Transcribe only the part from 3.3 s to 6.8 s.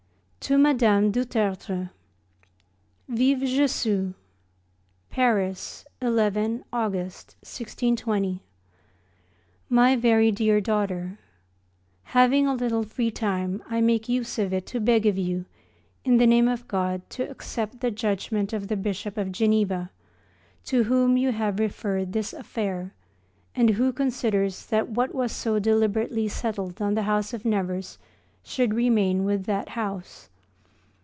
[+] Jésus! PARIS, 11